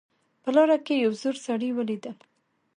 په 0.43 0.49
لاره 0.55 0.77
کې 0.85 0.93
یو 1.03 1.11
زوړ 1.21 1.35
سړی 1.45 1.69
ولیدم 1.73 2.17